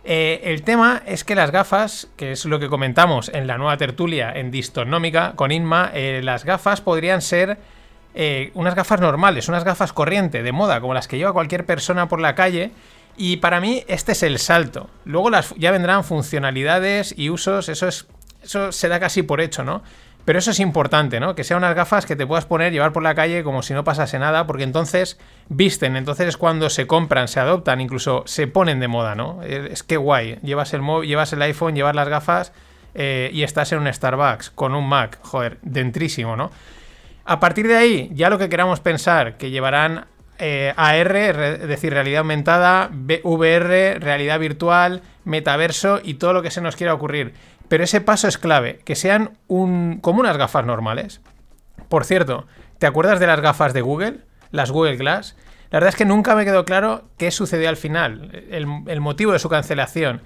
Eh, 0.04 0.40
el 0.44 0.62
tema 0.62 1.02
es 1.06 1.22
que 1.22 1.36
las 1.36 1.52
gafas, 1.52 2.08
que 2.16 2.32
es 2.32 2.44
lo 2.44 2.58
que 2.58 2.68
comentamos 2.68 3.30
en 3.32 3.46
la 3.46 3.56
nueva 3.56 3.76
tertulia 3.76 4.32
en 4.34 4.50
Distonómica 4.50 5.34
con 5.36 5.52
Inma, 5.52 5.92
eh, 5.94 6.22
las 6.24 6.44
gafas 6.44 6.80
podrían 6.80 7.22
ser 7.22 7.58
eh, 8.14 8.50
unas 8.54 8.74
gafas 8.74 9.00
normales, 9.00 9.48
unas 9.48 9.64
gafas 9.64 9.92
corriente, 9.92 10.42
de 10.42 10.52
moda, 10.52 10.80
como 10.80 10.94
las 10.94 11.08
que 11.08 11.16
lleva 11.16 11.32
cualquier 11.32 11.64
persona 11.64 12.08
por 12.08 12.20
la 12.20 12.34
calle. 12.34 12.72
Y 13.16 13.38
para 13.38 13.60
mí 13.60 13.84
este 13.88 14.12
es 14.12 14.22
el 14.22 14.38
salto. 14.38 14.88
Luego 15.04 15.30
las, 15.30 15.54
ya 15.56 15.70
vendrán 15.70 16.04
funcionalidades 16.04 17.14
y 17.16 17.30
usos, 17.30 17.68
eso, 17.68 17.88
es, 17.88 18.06
eso 18.42 18.72
se 18.72 18.88
da 18.88 19.00
casi 19.00 19.22
por 19.22 19.40
hecho, 19.40 19.64
¿no? 19.64 19.82
Pero 20.24 20.38
eso 20.38 20.52
es 20.52 20.60
importante, 20.60 21.18
¿no? 21.18 21.34
Que 21.34 21.42
sean 21.42 21.58
unas 21.58 21.74
gafas 21.74 22.06
que 22.06 22.14
te 22.14 22.26
puedas 22.26 22.46
poner, 22.46 22.72
llevar 22.72 22.92
por 22.92 23.02
la 23.02 23.14
calle 23.14 23.42
como 23.42 23.62
si 23.62 23.74
no 23.74 23.82
pasase 23.82 24.18
nada, 24.18 24.46
porque 24.46 24.62
entonces 24.62 25.18
visten, 25.48 25.96
entonces 25.96 26.28
es 26.28 26.36
cuando 26.36 26.70
se 26.70 26.86
compran, 26.86 27.26
se 27.26 27.40
adoptan, 27.40 27.80
incluso 27.80 28.22
se 28.26 28.46
ponen 28.46 28.78
de 28.78 28.88
moda, 28.88 29.14
¿no? 29.16 29.42
Es 29.42 29.82
que 29.82 29.96
guay, 29.96 30.38
llevas 30.42 30.74
el, 30.74 30.82
llevas 31.04 31.32
el 31.32 31.42
iPhone, 31.42 31.74
llevas 31.74 31.96
las 31.96 32.08
gafas 32.08 32.52
eh, 32.94 33.30
y 33.32 33.42
estás 33.42 33.72
en 33.72 33.80
un 33.80 33.92
Starbucks 33.92 34.50
con 34.50 34.74
un 34.74 34.88
Mac, 34.88 35.18
joder, 35.22 35.58
dentrísimo, 35.62 36.36
¿no? 36.36 36.52
A 37.24 37.40
partir 37.40 37.68
de 37.68 37.76
ahí, 37.76 38.10
ya 38.12 38.30
lo 38.30 38.38
que 38.38 38.48
queramos 38.48 38.80
pensar 38.80 39.36
que 39.36 39.50
llevarán 39.50 40.06
eh, 40.38 40.72
AR, 40.76 41.16
es 41.16 41.68
decir, 41.68 41.92
realidad 41.92 42.20
aumentada, 42.20 42.90
VR, 43.22 43.98
realidad 44.00 44.40
virtual, 44.40 45.02
metaverso 45.24 46.00
y 46.02 46.14
todo 46.14 46.32
lo 46.32 46.42
que 46.42 46.50
se 46.50 46.60
nos 46.60 46.74
quiera 46.74 46.94
ocurrir. 46.94 47.34
Pero 47.68 47.84
ese 47.84 48.00
paso 48.00 48.26
es 48.26 48.38
clave, 48.38 48.80
que 48.84 48.96
sean 48.96 49.38
un, 49.46 49.98
como 50.00 50.20
unas 50.20 50.36
gafas 50.36 50.66
normales. 50.66 51.20
Por 51.88 52.04
cierto, 52.04 52.46
¿te 52.78 52.86
acuerdas 52.86 53.20
de 53.20 53.28
las 53.28 53.40
gafas 53.40 53.72
de 53.72 53.82
Google? 53.82 54.18
Las 54.50 54.70
Google 54.70 54.96
Glass. 54.96 55.36
La 55.70 55.76
verdad 55.76 55.90
es 55.90 55.96
que 55.96 56.04
nunca 56.04 56.34
me 56.34 56.44
quedó 56.44 56.64
claro 56.64 57.04
qué 57.18 57.30
sucedió 57.30 57.68
al 57.68 57.76
final, 57.76 58.44
el 58.50 59.00
motivo 59.00 59.32
de 59.32 59.38
su 59.38 59.48
cancelación 59.48 60.22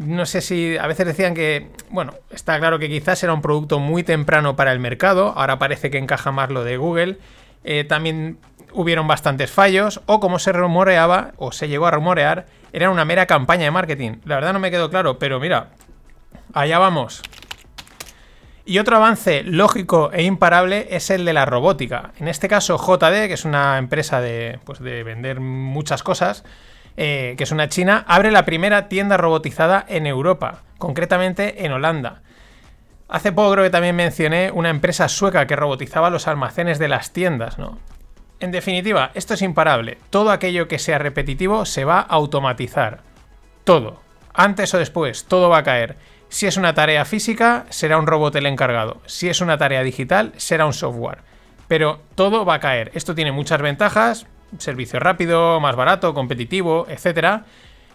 no 0.00 0.24
sé 0.24 0.40
si 0.40 0.78
a 0.78 0.86
veces 0.86 1.06
decían 1.06 1.34
que, 1.34 1.68
bueno, 1.90 2.14
está 2.30 2.58
claro 2.58 2.78
que 2.78 2.88
quizás 2.88 3.22
era 3.22 3.34
un 3.34 3.42
producto 3.42 3.78
muy 3.78 4.02
temprano 4.02 4.56
para 4.56 4.72
el 4.72 4.78
mercado, 4.78 5.34
ahora 5.36 5.58
parece 5.58 5.90
que 5.90 5.98
encaja 5.98 6.32
más 6.32 6.48
lo 6.48 6.64
de 6.64 6.78
Google. 6.78 7.18
Eh, 7.64 7.84
también 7.84 8.38
hubieron 8.72 9.06
bastantes 9.06 9.50
fallos, 9.50 10.00
o 10.06 10.18
como 10.18 10.38
se 10.38 10.52
rumoreaba, 10.52 11.32
o 11.36 11.52
se 11.52 11.68
llegó 11.68 11.86
a 11.86 11.90
rumorear, 11.90 12.46
era 12.72 12.88
una 12.88 13.04
mera 13.04 13.26
campaña 13.26 13.64
de 13.64 13.72
marketing. 13.72 14.12
La 14.24 14.36
verdad 14.36 14.54
no 14.54 14.58
me 14.58 14.70
quedó 14.70 14.88
claro, 14.88 15.18
pero 15.18 15.38
mira, 15.38 15.68
allá 16.54 16.78
vamos. 16.78 17.20
Y 18.64 18.78
otro 18.78 18.96
avance 18.96 19.42
lógico 19.42 20.10
e 20.14 20.22
imparable 20.22 20.88
es 20.92 21.10
el 21.10 21.26
de 21.26 21.34
la 21.34 21.44
robótica. 21.44 22.12
En 22.18 22.26
este 22.26 22.48
caso, 22.48 22.78
JD, 22.78 23.28
que 23.28 23.34
es 23.34 23.44
una 23.44 23.76
empresa 23.76 24.22
de, 24.22 24.60
pues, 24.64 24.78
de 24.78 25.02
vender 25.02 25.40
muchas 25.40 26.02
cosas, 26.02 26.42
eh, 27.02 27.34
que 27.38 27.44
es 27.44 27.50
una 27.50 27.70
china, 27.70 28.04
abre 28.08 28.30
la 28.30 28.44
primera 28.44 28.90
tienda 28.90 29.16
robotizada 29.16 29.86
en 29.88 30.06
Europa, 30.06 30.64
concretamente 30.76 31.64
en 31.64 31.72
Holanda. 31.72 32.20
Hace 33.08 33.32
poco 33.32 33.52
creo 33.52 33.64
que 33.64 33.70
también 33.70 33.96
mencioné 33.96 34.50
una 34.50 34.68
empresa 34.68 35.08
sueca 35.08 35.46
que 35.46 35.56
robotizaba 35.56 36.10
los 36.10 36.28
almacenes 36.28 36.78
de 36.78 36.88
las 36.88 37.14
tiendas, 37.14 37.58
¿no? 37.58 37.78
En 38.38 38.50
definitiva, 38.50 39.12
esto 39.14 39.32
es 39.32 39.40
imparable. 39.40 39.96
Todo 40.10 40.30
aquello 40.30 40.68
que 40.68 40.78
sea 40.78 40.98
repetitivo 40.98 41.64
se 41.64 41.86
va 41.86 42.00
a 42.00 42.02
automatizar. 42.02 43.00
Todo. 43.64 44.02
Antes 44.34 44.74
o 44.74 44.78
después, 44.78 45.24
todo 45.24 45.48
va 45.48 45.56
a 45.56 45.64
caer. 45.64 45.96
Si 46.28 46.46
es 46.46 46.58
una 46.58 46.74
tarea 46.74 47.06
física, 47.06 47.64
será 47.70 47.96
un 47.96 48.06
robot 48.06 48.36
el 48.36 48.44
encargado. 48.44 49.00
Si 49.06 49.30
es 49.30 49.40
una 49.40 49.56
tarea 49.56 49.82
digital, 49.82 50.34
será 50.36 50.66
un 50.66 50.74
software. 50.74 51.22
Pero 51.66 52.02
todo 52.14 52.44
va 52.44 52.56
a 52.56 52.60
caer. 52.60 52.90
Esto 52.92 53.14
tiene 53.14 53.32
muchas 53.32 53.62
ventajas, 53.62 54.26
servicio 54.58 55.00
rápido, 55.00 55.60
más 55.60 55.76
barato, 55.76 56.14
competitivo, 56.14 56.86
etcétera, 56.88 57.44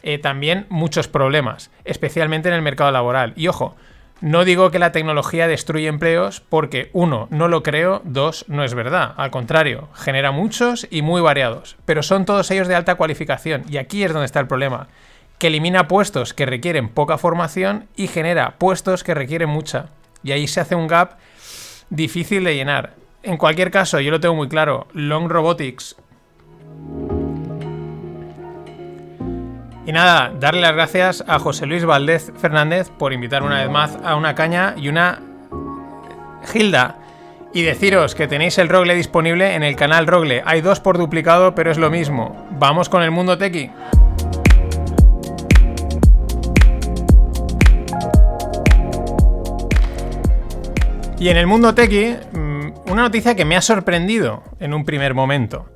eh, 0.04 0.20
también 0.20 0.66
muchos 0.70 1.08
problemas, 1.08 1.72
especialmente 1.84 2.50
en 2.50 2.56
el 2.56 2.62
mercado 2.62 2.92
laboral. 2.92 3.34
Y 3.36 3.48
ojo, 3.48 3.76
no 4.22 4.46
digo 4.46 4.72
que 4.72 4.80
la 4.80 4.94
tecnología 4.94 5.48
destruye 5.48 5.88
empleos 5.88 6.40
porque, 6.40 6.90
uno, 6.94 7.28
no 7.32 7.48
lo 7.48 7.64
creo, 7.64 8.02
dos, 8.06 8.46
no 8.48 8.64
es 8.64 8.74
verdad. 8.74 9.14
Al 9.18 9.30
contrario, 9.30 9.90
genera 9.94 10.32
muchos 10.32 10.88
y 10.90 11.02
muy 11.02 11.22
variados. 11.22 11.76
Pero 11.86 12.02
son 12.02 12.26
todos 12.26 12.50
ellos 12.52 12.68
de 12.68 12.76
alta 12.76 12.96
cualificación. 12.96 13.64
Y 13.70 13.78
aquí 13.78 14.04
es 14.04 14.14
donde 14.14 14.26
está 14.26 14.40
el 14.40 14.48
problema. 14.48 14.88
Que 15.38 15.48
elimina 15.48 15.90
puestos 15.90 16.34
que 16.34 16.46
requieren 16.46 16.88
poca 16.88 17.18
formación 17.18 17.88
y 17.98 18.08
genera 18.08 18.56
puestos 18.58 19.04
que 19.04 19.14
requieren 19.14 19.50
mucha. 19.50 19.88
Y 20.24 20.32
ahí 20.32 20.48
se 20.48 20.62
hace 20.62 20.76
un 20.76 20.88
gap 20.88 21.18
difícil 21.90 22.46
de 22.46 22.56
llenar. 22.56 22.94
En 23.22 23.38
cualquier 23.38 23.70
caso, 23.70 24.00
yo 24.00 24.12
lo 24.12 24.22
tengo 24.22 24.36
muy 24.36 24.48
claro. 24.48 24.88
Long 24.94 25.28
Robotics 25.28 25.98
Y 29.86 29.92
nada, 29.92 30.34
darle 30.40 30.62
las 30.62 30.74
gracias 30.74 31.24
a 31.28 31.38
José 31.38 31.68
Luis 31.68 31.86
Valdez 31.86 32.32
Fernández 32.38 32.90
por 32.90 33.14
invitar 33.14 33.44
una 33.44 33.62
vez 33.62 33.70
más 33.70 33.96
a 34.04 34.16
una 34.16 34.34
caña 34.34 34.74
y 34.76 34.90
una 34.90 35.20
Gilda. 36.52 36.96
Y 37.54 37.62
deciros 37.62 38.16
que 38.16 38.28
tenéis 38.28 38.58
el 38.58 38.68
Rogle 38.68 38.96
disponible 38.96 39.54
en 39.54 39.62
el 39.62 39.76
canal 39.76 40.08
Rogle. 40.08 40.42
Hay 40.44 40.62
dos 40.62 40.80
por 40.80 40.98
duplicado, 40.98 41.54
pero 41.54 41.70
es 41.72 41.78
lo 41.78 41.92
mismo. 41.92 42.48
Vamos 42.58 42.90
con 42.90 43.04
el 43.04 43.12
mundo 43.12 43.38
tequi. 43.38 43.70
Y 51.20 51.30
en 51.30 51.38
el 51.38 51.46
mundo 51.46 51.76
tequi, 51.76 52.16
mm, 52.34 52.92
una 52.92 53.04
noticia 53.04 53.36
que 53.36 53.46
me 53.46 53.56
ha 53.56 53.62
sorprendido 53.62 54.44
en 54.60 54.74
un 54.74 54.84
primer 54.84 55.14
momento. 55.14 55.68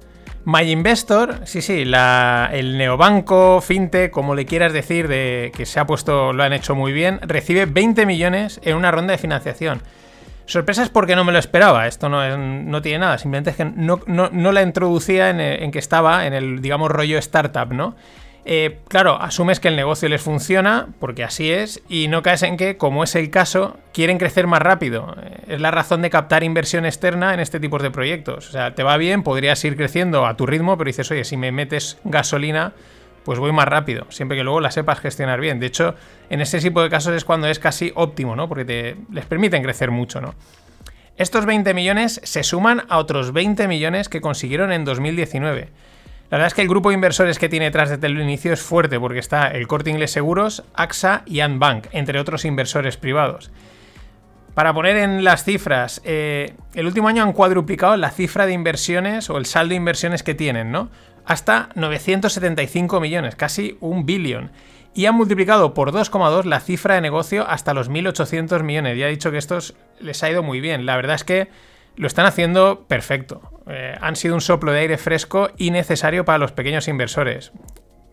MyInvestor, 0.50 1.41
sí, 1.46 1.62
sí, 1.62 1.84
el 1.84 2.77
neobanco, 2.77 3.62
fintech, 3.62 4.10
como 4.10 4.34
le 4.34 4.46
quieras 4.46 4.74
decir, 4.74 5.08
de 5.08 5.51
que 5.56 5.68
se 5.68 5.79
ha 5.79 5.86
puesto, 5.86 6.34
lo 6.34 6.41
han 6.41 6.53
hecho 6.53 6.74
muy 6.74 6.91
bien, 6.91 7.20
recibe 7.22 7.68
20 7.68 8.08
millones 8.08 8.60
en 8.63 8.75
una 8.75 8.89
ronda 8.89 9.12
de 9.12 9.20
financiación. 9.20 9.84
Sorpresa 10.48 10.82
es 10.82 10.89
porque 10.89 11.15
no 11.15 11.24
me 11.24 11.32
lo 11.32 11.38
esperaba, 11.38 11.86
esto 11.86 12.10
no, 12.10 12.36
no 12.36 12.82
tiene 12.82 12.98
nada, 12.98 13.20
simplemente 13.20 13.51
es 13.51 13.58
que 13.58 13.65
no, 13.65 14.51
la 14.51 14.62
introducía 14.63 15.29
en, 15.29 15.39
en, 15.39 15.70
que 15.72 15.77
estaba 15.77 16.25
en 16.25 16.34
el, 16.34 16.62
digamos, 16.63 16.89
rollo 16.89 17.20
startup, 17.20 17.72
¿no? 17.72 17.96
Eh, 18.46 18.79
claro, 18.88 19.22
asumes 19.22 19.60
que 19.60 19.67
el 19.67 19.75
negocio 19.75 20.10
les 20.10 20.22
funciona, 20.22 20.88
porque 21.00 21.24
así 21.24 21.51
es, 21.51 21.81
y 21.89 22.08
no 22.08 22.24
caes 22.24 22.43
en 22.43 22.58
que, 22.58 22.77
como 22.77 23.03
es 23.03 23.15
el 23.15 23.29
caso, 23.29 23.77
quieren 23.93 24.17
crecer 24.17 24.48
más 24.48 24.62
rápido. 24.62 25.15
Eh, 25.22 25.55
es 25.55 25.62
la 25.62 25.72
razón 25.72 26.01
de 26.01 26.10
captar 26.10 26.43
inversión 26.43 26.86
externa 26.86 27.34
en 27.34 27.39
este 27.39 27.60
tipo 27.60 27.77
de 27.77 27.91
proyectos. 27.91 28.50
O 28.50 28.51
sea, 28.51 28.75
te 28.75 28.84
va 28.84 28.98
bien, 28.98 29.24
podrías 29.24 29.63
ir 29.65 29.75
creciendo 29.75 30.25
a 30.25 30.36
tu 30.36 30.46
ritmo, 30.46 30.77
pero 30.77 30.88
dices, 30.88 31.12
oye, 31.12 31.25
si 31.25 31.38
me 31.38 31.51
metes 31.51 32.00
gasolina, 32.03 32.74
pues 33.24 33.38
voy 33.39 33.51
más 33.51 33.67
rápido, 33.67 34.08
siempre 34.10 34.38
que 34.38 34.43
luego 34.43 34.62
la 34.62 34.72
sepas 34.72 35.00
gestionar 35.00 35.39
bien. 35.39 35.60
De 35.60 35.67
hecho, 35.67 35.96
en 36.29 36.41
ese 36.41 36.60
tipo 36.60 36.81
de 36.81 36.89
casos 36.89 37.13
es 37.13 37.25
cuando 37.25 37.48
es 37.48 37.60
casi 37.60 37.91
óptimo, 37.96 38.36
¿no? 38.36 38.48
Porque 38.48 38.65
te, 38.65 38.96
les 39.12 39.25
permiten 39.25 39.62
crecer 39.62 39.91
mucho, 39.91 40.22
¿no? 40.22 40.34
Estos 41.17 41.46
20 41.46 41.74
millones 41.74 42.22
se 42.24 42.43
suman 42.43 42.84
a 42.88 42.98
otros 42.98 43.34
20 43.34 43.67
millones 43.67 44.08
que 44.08 44.22
consiguieron 44.22 44.72
en 44.72 44.86
2019. 44.86 45.69
La 46.29 46.38
verdad 46.38 46.48
es 46.48 46.53
que 46.53 46.62
el 46.62 46.67
grupo 46.67 46.89
de 46.89 46.95
inversores 46.95 47.39
que 47.39 47.50
tiene 47.50 47.65
detrás 47.65 47.89
desde 47.89 48.05
el 48.05 48.19
inicio 48.19 48.53
es 48.53 48.62
fuerte 48.62 49.00
porque 49.00 49.17
está 49.17 49.48
el 49.48 49.67
Corte 49.67 49.89
Inglés 49.89 50.12
Seguros, 50.12 50.63
AXA 50.75 51.24
y 51.25 51.41
Bank, 51.41 51.88
entre 51.91 52.19
otros 52.19 52.45
inversores 52.45 52.98
privados. 52.98 53.51
Para 54.53 54.74
poner 54.74 54.98
en 54.98 55.24
las 55.24 55.43
cifras, 55.43 56.01
eh, 56.03 56.53
el 56.75 56.86
último 56.86 57.07
año 57.07 57.24
han 57.24 57.33
cuadruplicado 57.33 57.98
la 57.98 58.12
cifra 58.12 58.45
de 58.45 58.53
inversiones 58.53 59.29
o 59.31 59.38
el 59.38 59.48
saldo 59.48 59.69
de 59.69 59.75
inversiones 59.77 60.21
que 60.21 60.36
tienen, 60.36 60.71
¿no? 60.71 60.89
Hasta 61.25 61.69
975 61.75 63.00
millones, 63.00 63.36
casi 63.36 63.77
un 63.79 64.05
billón. 64.05 64.51
Y 64.93 65.05
han 65.05 65.15
multiplicado 65.15 65.74
por 65.74 65.91
2,2 65.91 66.43
la 66.43 66.59
cifra 66.59 66.95
de 66.95 67.01
negocio 67.01 67.48
hasta 67.48 67.74
los 67.74 67.89
1.800 67.89 68.62
millones. 68.63 68.98
Ya 68.98 69.07
he 69.07 69.12
dicho 69.12 69.31
que 69.31 69.38
estos 69.38 69.75
les 70.00 70.21
ha 70.24 70.29
ido 70.29 70.43
muy 70.43 70.59
bien. 70.59 70.86
La 70.86 70.95
verdad 70.95 71.15
es 71.15 71.24
que 71.24 71.48
lo 71.96 72.08
están 72.08 72.25
haciendo 72.25 72.86
perfecto. 72.88 73.41
Eh, 73.67 73.96
han 74.00 74.15
sido 74.15 74.36
un 74.36 74.41
soplo 74.41 74.72
de 74.72 74.79
aire 74.79 74.98
fresco 74.98 75.51
y 75.58 75.72
necesario 75.72 76.25
para 76.25 76.38
los 76.38 76.51
pequeños 76.51 76.88
inversores. 76.88 77.51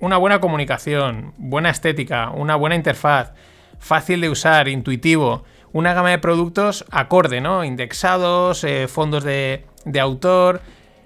Una 0.00 0.18
buena 0.18 0.40
comunicación, 0.40 1.33
buena 1.38 1.71
estética, 1.71 2.30
una 2.30 2.56
buena 2.56 2.76
interfaz, 2.76 3.33
fácil 3.78 4.21
de 4.21 4.28
usar, 4.28 4.68
intuitivo, 4.68 5.45
una 5.73 5.95
gama 5.95 6.11
de 6.11 6.18
productos 6.18 6.85
acorde, 6.90 7.40
¿no? 7.40 7.64
Indexados, 7.64 8.64
eh, 8.64 8.88
fondos 8.88 9.25
de, 9.25 9.64
autor, 10.00 10.61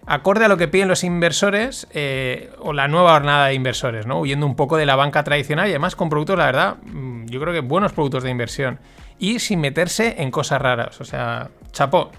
acorde 0.06 0.44
a 0.44 0.48
lo 0.48 0.56
que 0.56 0.68
piden 0.68 0.88
los 0.88 1.04
inversores 1.04 1.86
eh, 1.92 2.50
o 2.58 2.72
la 2.72 2.88
nueva 2.88 3.12
jornada 3.12 3.46
de 3.46 3.54
inversores, 3.54 4.06
¿no? 4.06 4.20
Huyendo 4.20 4.46
un 4.46 4.56
poco 4.56 4.76
de 4.76 4.86
la 4.86 4.96
banca 4.96 5.22
tradicional 5.24 5.66
y 5.66 5.70
además 5.70 5.96
con 5.96 6.08
productos, 6.08 6.38
la 6.38 6.46
verdad, 6.46 6.76
mm, 6.82 7.26
yo 7.26 7.40
creo 7.40 7.52
que 7.52 7.60
buenos 7.60 7.92
productos 7.92 8.22
de 8.22 8.30
inversión. 8.30 8.80
Y 9.18 9.38
sin 9.38 9.60
meterse 9.60 10.22
en 10.22 10.30
cosas 10.30 10.62
raras. 10.62 11.00
O 11.00 11.04
sea, 11.04 11.50
chapó. 11.72 12.10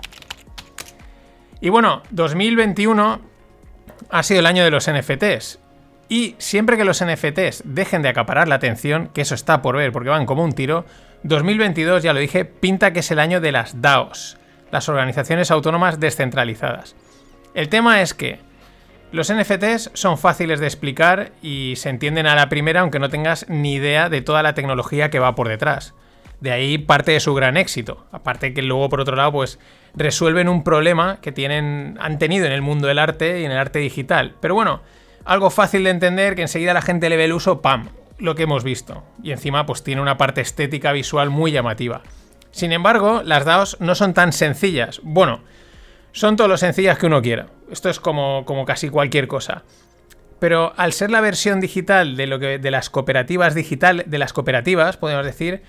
Y 1.61 1.69
bueno, 1.69 2.01
2021 2.09 3.21
ha 4.09 4.23
sido 4.23 4.39
el 4.39 4.47
año 4.47 4.63
de 4.63 4.71
los 4.71 4.89
NFTs. 4.91 5.59
Y 6.09 6.35
siempre 6.39 6.75
que 6.75 6.83
los 6.83 7.03
NFTs 7.05 7.61
dejen 7.63 8.01
de 8.01 8.09
acaparar 8.09 8.47
la 8.47 8.55
atención, 8.55 9.09
que 9.13 9.21
eso 9.21 9.35
está 9.35 9.61
por 9.61 9.77
ver 9.77 9.93
porque 9.93 10.09
van 10.09 10.25
como 10.25 10.43
un 10.43 10.51
tiro, 10.51 10.85
2022, 11.23 12.03
ya 12.03 12.13
lo 12.13 12.19
dije, 12.19 12.43
pinta 12.43 12.91
que 12.91 12.99
es 12.99 13.11
el 13.11 13.19
año 13.19 13.39
de 13.39 13.51
las 13.51 13.79
DAOs, 13.79 14.37
las 14.71 14.89
organizaciones 14.89 15.51
autónomas 15.51 15.99
descentralizadas. 15.99 16.95
El 17.53 17.69
tema 17.69 18.01
es 18.01 18.13
que 18.13 18.39
los 19.11 19.31
NFTs 19.31 19.91
son 19.93 20.17
fáciles 20.17 20.59
de 20.59 20.65
explicar 20.65 21.31
y 21.41 21.75
se 21.77 21.89
entienden 21.89 22.27
a 22.27 22.35
la 22.35 22.49
primera 22.49 22.81
aunque 22.81 22.99
no 22.99 23.09
tengas 23.09 23.47
ni 23.49 23.75
idea 23.75 24.09
de 24.09 24.21
toda 24.21 24.41
la 24.41 24.53
tecnología 24.53 25.09
que 25.09 25.19
va 25.19 25.35
por 25.35 25.47
detrás. 25.47 25.93
De 26.41 26.51
ahí 26.51 26.77
parte 26.77 27.11
de 27.11 27.19
su 27.19 27.33
gran 27.33 27.55
éxito. 27.55 28.05
Aparte 28.11 28.53
que 28.53 28.61
luego, 28.61 28.89
por 28.89 28.99
otro 28.99 29.15
lado, 29.15 29.31
pues 29.31 29.59
resuelven 29.95 30.49
un 30.49 30.63
problema 30.63 31.19
que 31.21 31.31
tienen, 31.31 31.97
han 32.01 32.19
tenido 32.19 32.45
en 32.45 32.51
el 32.51 32.61
mundo 32.61 32.87
del 32.87 32.99
arte 32.99 33.41
y 33.41 33.45
en 33.45 33.51
el 33.51 33.57
arte 33.57 33.79
digital. 33.79 34.35
Pero 34.41 34.55
bueno, 34.55 34.81
algo 35.23 35.49
fácil 35.49 35.83
de 35.83 35.91
entender 35.91 36.35
que 36.35 36.41
enseguida 36.41 36.73
la 36.73 36.81
gente 36.81 37.09
le 37.09 37.17
ve 37.17 37.25
el 37.25 37.33
uso, 37.33 37.61
¡pam! 37.61 37.89
Lo 38.17 38.35
que 38.35 38.43
hemos 38.43 38.63
visto. 38.63 39.03
Y 39.23 39.31
encima, 39.31 39.65
pues 39.65 39.83
tiene 39.83 40.01
una 40.01 40.17
parte 40.17 40.41
estética 40.41 40.91
visual 40.91 41.29
muy 41.29 41.51
llamativa. 41.51 42.01
Sin 42.51 42.71
embargo, 42.71 43.21
las 43.23 43.45
DAOs 43.45 43.77
no 43.79 43.95
son 43.95 44.13
tan 44.13 44.33
sencillas. 44.33 44.99
Bueno, 45.03 45.41
son 46.11 46.35
todo 46.35 46.47
lo 46.47 46.57
sencillas 46.57 46.97
que 46.97 47.05
uno 47.05 47.21
quiera. 47.21 47.47
Esto 47.71 47.89
es 47.89 47.99
como, 47.99 48.43
como 48.45 48.65
casi 48.65 48.89
cualquier 48.89 49.27
cosa. 49.27 49.63
Pero 50.39 50.73
al 50.75 50.91
ser 50.91 51.11
la 51.11 51.21
versión 51.21 51.61
digital 51.61 52.17
de 52.17 52.27
lo 52.27 52.39
de 52.39 52.71
las 52.71 52.89
cooperativas 52.89 53.53
digital 53.53 54.03
de 54.07 54.17
las 54.17 54.33
cooperativas, 54.33 54.97
podemos 54.97 55.23
decir, 55.23 55.61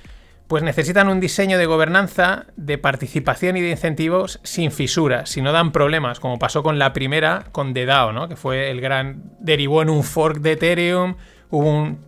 pues 0.48 0.62
necesitan 0.62 1.08
un 1.08 1.20
diseño 1.20 1.58
de 1.58 1.66
gobernanza, 1.66 2.46
de 2.56 2.78
participación 2.78 3.56
y 3.56 3.60
de 3.60 3.70
incentivos 3.70 4.40
sin 4.42 4.70
fisuras, 4.70 5.30
si 5.30 5.40
no 5.40 5.52
dan 5.52 5.72
problemas, 5.72 6.20
como 6.20 6.38
pasó 6.38 6.62
con 6.62 6.78
la 6.78 6.92
primera, 6.92 7.46
con 7.52 7.74
The 7.74 7.86
DAO, 7.86 8.12
¿no? 8.12 8.28
que 8.28 8.36
fue 8.36 8.70
el 8.70 8.80
gran... 8.80 9.22
derivó 9.40 9.82
en 9.82 9.90
un 9.90 10.04
fork 10.04 10.38
de 10.38 10.52
Ethereum, 10.52 11.16
hubo 11.50 11.70
un, 11.70 11.98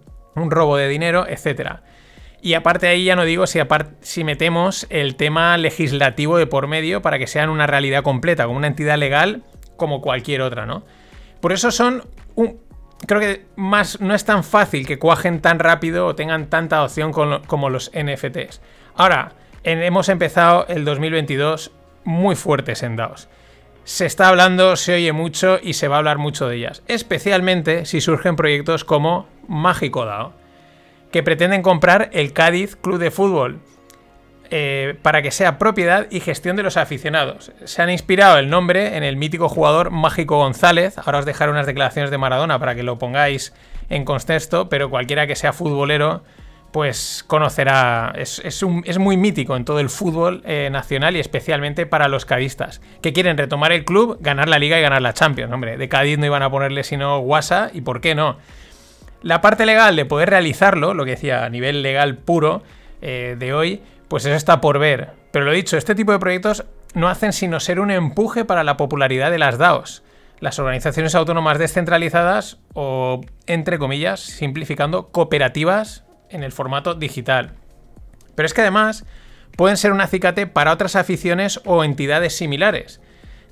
robo 0.51 0.77
de 0.77 0.89
dinero, 0.89 1.27
etc. 1.27 1.77
Y 2.43 2.55
aparte 2.55 2.89
ahí 2.89 3.05
ya 3.05 3.17
no 3.17 3.25
digo 3.25 3.47
si, 3.47 3.61
si 4.01 4.25
metemos 4.25 4.87
el 4.91 5.17
tema 5.17 5.57
legislativo 5.57 6.37
de 6.37 6.47
por 6.47 6.67
medio 6.67 7.03
para 7.03 7.19
que 7.19 7.27
sean 7.27 7.49
una 7.49 7.67
realidad 7.67 8.03
completa, 8.03 8.45
como 8.45 8.59
una 8.59 8.67
entidad 8.67 8.99
legal 8.99 9.43
como 9.77 10.01
cualquier 10.01 10.43
otra, 10.43 10.67
¿no? 10.67 10.85
Por 11.41 11.53
eso 11.53 11.71
son 11.71 12.05
un, 12.35 12.59
creo 13.07 13.21
que 13.21 13.47
más 13.57 14.01
no 14.01 14.15
es 14.15 14.25
tan 14.25 14.45
fácil 14.45 14.87
que 14.87 14.99
cuajen 14.99 15.41
tan 15.41 15.59
rápido 15.59 16.07
o 16.07 16.15
tengan 16.15 16.51
tanta 16.51 16.83
opción 16.83 17.13
como 17.13 17.71
los 17.71 17.91
NFTs. 17.95 18.61
Ahora, 18.95 19.33
hemos 19.63 20.09
empezado 20.09 20.67
el 20.69 20.85
2022 20.85 21.73
muy 22.05 22.37
fuertes 22.37 22.83
en 22.83 22.97
DAOs. 22.97 23.29
Se 23.85 24.07
está 24.07 24.29
hablando, 24.29 24.77
se 24.77 24.95
oye 24.95 25.13
mucho 25.13 25.59
y 25.63 25.75
se 25.75 25.89
va 25.89 25.97
a 25.97 25.99
hablar 25.99 26.19
mucho 26.19 26.49
de 26.49 26.57
ellas, 26.57 26.83
especialmente 26.89 27.85
si 27.85 28.01
surgen 28.01 28.37
proyectos 28.37 28.85
como 28.85 29.29
Mágico 29.47 30.07
DAO, 30.07 30.33
que 31.13 31.23
pretenden 31.23 31.63
comprar 31.63 32.09
el 32.13 32.33
Cádiz 32.33 32.77
Club 32.77 32.99
de 32.99 33.11
Fútbol 33.11 33.61
eh, 34.57 34.95
para 35.03 35.21
que 35.21 35.33
sea 35.33 35.59
propiedad 35.59 36.07
y 36.11 36.21
gestión 36.21 36.55
de 36.55 36.63
los 36.63 36.77
aficionados. 36.77 37.51
Se 37.65 37.83
han 37.83 37.91
inspirado 37.91 38.39
el 38.39 38.49
nombre 38.49 38.97
en 38.97 39.03
el 39.03 39.17
mítico 39.17 39.49
jugador 39.49 39.91
Mágico 39.91 40.37
González. 40.37 40.97
Ahora 40.97 41.19
os 41.19 41.25
dejaré 41.25 41.51
unas 41.51 41.67
declaraciones 41.67 42.13
de 42.13 42.19
Maradona 42.19 42.61
para 42.61 42.77
que 42.77 42.85
lo 42.85 42.97
pongáis 42.97 43.53
en 43.91 44.05
contexto, 44.05 44.69
pero 44.69 44.91
cualquiera 44.91 45.27
que 45.27 45.35
sea 45.35 45.53
futbolero 45.53 46.23
pues 46.71 47.25
conocerá, 47.27 48.15
es, 48.17 48.63
muy 49.01 49.17
mítico 49.17 49.57
en 49.57 49.65
todo 49.65 49.81
el 49.81 49.91
fútbol 49.91 50.41
eh, 50.45 50.69
nacional 50.71 51.17
y 51.17 51.19
especialmente 51.19 51.85
para 51.85 52.07
los 52.07 52.25
cadistas, 52.25 52.81
que 53.03 53.13
quieren 53.13 53.37
retomar 53.37 53.73
el 53.73 53.85
club, 53.85 54.19
ganar 54.21 54.49
la 54.49 54.61
liga 54.61 54.79
y 54.79 54.83
ganar 54.83 55.03
la 55.03 55.15
Champions. 55.15 55.53
Hombre, 55.53 55.77
de 55.77 55.89
Cádiz 55.89 56.17
no 56.17 56.27
iban 56.27 56.45
a 56.45 56.51
ponerle 56.51 56.85
sino 56.85 57.19
Guasa 57.19 57.73
y 57.75 57.81
por 57.81 58.01
qué 58.01 58.15
no. 58.15 58.39
La 59.21 59.41
parte 59.41 59.67
legal 59.67 59.97
de 59.97 60.05
poder 60.05 60.31
realizarlo, 60.31 60.95
lo 60.95 61.05
que 61.05 61.13
decía 61.13 61.45
a 61.45 61.49
nivel 61.49 61.83
legal 61.83 62.19
puro 62.19 62.63
eh, 63.03 63.35
de 63.37 63.53
hoy, 63.53 63.83
pues 64.15 64.27
eso 64.27 64.37
está 64.37 64.61
por 64.61 64.79
ver. 64.79 65.11
Pero 65.33 65.45
lo 65.45 65.51
dicho, 65.51 65.77
este 65.77 65.97
tipo 65.97 66.13
de 66.13 66.21
proyectos 66.21 66.65
no 66.95 67.09
hacen 67.09 67.33
sino 67.33 67.59
ser 67.59 67.81
un 67.81 67.91
empuje 67.91 68.45
para 68.45 68.63
la 68.63 68.77
popularidad 68.77 69.33
de 69.33 69.41
las 69.41 69.59
DAOs, 69.59 70.05
las 70.39 70.61
organizaciones 70.61 71.17
autónomas 71.17 71.59
descentralizadas 71.59 72.59
o, 72.75 73.23
entre 73.49 73.77
comillas, 73.81 74.21
simplificando, 74.21 75.09
cooperativas 75.09 76.05
en 76.31 76.45
el 76.45 76.53
formato 76.53 76.95
digital. 76.95 77.55
Pero 78.37 78.47
es 78.47 78.55
que 78.55 78.61
además 78.61 79.05
pueden 79.57 79.77
ser 79.77 79.91
un 79.91 80.01
acicate 80.01 80.47
para 80.47 80.73
otras 80.73 80.95
aficiones 80.95 81.61
o 81.65 81.83
entidades 81.83 82.37
similares. 82.37 83.01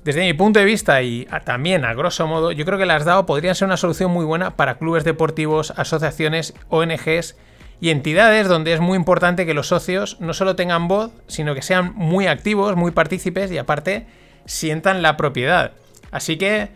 Desde 0.05 0.21
mi 0.21 0.31
punto 0.31 0.59
de 0.59 0.65
vista 0.65 1.01
y 1.01 1.27
también 1.43 1.83
a 1.83 1.93
grosso 1.93 2.25
modo, 2.25 2.53
yo 2.53 2.63
creo 2.63 2.79
que 2.79 2.85
las 2.85 3.03
DAO 3.03 3.25
podrían 3.25 3.55
ser 3.55 3.65
una 3.65 3.75
solución 3.75 4.11
muy 4.11 4.23
buena 4.23 4.55
para 4.55 4.77
clubes 4.77 5.03
deportivos, 5.03 5.73
asociaciones, 5.75 6.53
ONGs 6.69 7.35
y 7.83 7.89
entidades 7.89 8.47
donde 8.47 8.71
es 8.71 8.79
muy 8.79 8.95
importante 8.95 9.45
que 9.45 9.53
los 9.53 9.67
socios 9.67 10.15
no 10.21 10.33
solo 10.33 10.55
tengan 10.55 10.87
voz, 10.87 11.11
sino 11.27 11.53
que 11.53 11.61
sean 11.61 11.91
muy 11.95 12.27
activos, 12.27 12.77
muy 12.77 12.91
partícipes 12.91 13.51
y 13.51 13.57
aparte 13.57 14.07
sientan 14.45 15.01
la 15.01 15.17
propiedad. 15.17 15.71
Así 16.09 16.37
que 16.37 16.69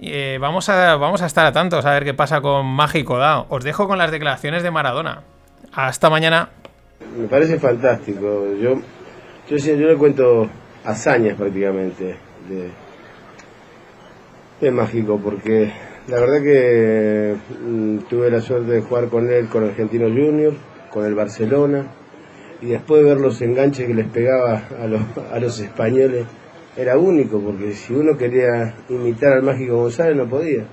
Eh, 0.00 0.38
vamos, 0.40 0.68
a, 0.68 0.96
vamos 0.96 1.20
a 1.22 1.26
estar 1.26 1.44
atentos 1.46 1.84
a 1.84 1.90
ver 1.90 2.04
qué 2.04 2.14
pasa 2.14 2.40
con 2.40 2.64
Mágico 2.66 3.18
Dao. 3.18 3.46
Os 3.48 3.64
dejo 3.64 3.86
con 3.86 3.98
las 3.98 4.10
declaraciones 4.10 4.62
de 4.62 4.70
Maradona. 4.70 5.22
Hasta 5.72 6.08
mañana. 6.10 6.48
Me 7.18 7.26
parece 7.28 7.58
fantástico. 7.58 8.46
Yo, 8.60 8.80
yo, 9.48 9.56
yo 9.56 9.86
le 9.86 9.96
cuento 9.96 10.48
hazañas 10.84 11.36
prácticamente 11.36 12.16
de, 12.48 12.70
de 14.60 14.70
Mágico, 14.70 15.18
porque 15.18 15.72
la 16.08 16.20
verdad 16.20 16.42
que 16.42 17.34
mm, 17.66 17.98
tuve 18.08 18.30
la 18.30 18.40
suerte 18.40 18.72
de 18.72 18.80
jugar 18.80 19.08
con 19.08 19.28
él 19.30 19.48
con 19.48 19.64
Argentino 19.64 20.06
Junior, 20.08 20.54
con 20.90 21.04
el 21.04 21.14
Barcelona, 21.14 21.86
y 22.62 22.66
después 22.66 23.02
de 23.02 23.08
ver 23.08 23.20
los 23.20 23.42
enganches 23.42 23.86
que 23.86 23.94
les 23.94 24.06
pegaba 24.06 24.62
a 24.80 24.86
los, 24.86 25.02
a 25.32 25.38
los 25.40 25.58
españoles, 25.60 26.26
era 26.76 26.96
único, 26.96 27.40
porque 27.40 27.72
si 27.72 27.92
uno 27.92 28.16
quería 28.16 28.74
imitar 28.88 29.32
al 29.32 29.42
Mágico 29.42 29.76
González 29.76 30.16
no 30.16 30.28
podía. 30.28 30.64